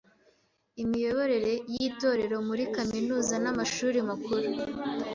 Imiyoborere 0.83 1.53
y’Itorero 1.73 2.37
muri 2.47 2.63
kaminuza 2.75 3.35
n’amashuri 3.43 3.97
makuru 4.09 4.47